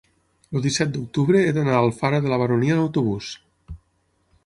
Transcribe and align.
El 0.59 0.63
disset 0.63 0.93
d'octubre 0.95 1.43
he 1.49 1.53
d'anar 1.59 1.75
a 1.77 1.83
Alfara 1.83 2.25
de 2.25 2.35
la 2.35 2.43
Baronia 2.45 2.77
amb 2.79 2.87
autobús. 2.89 3.33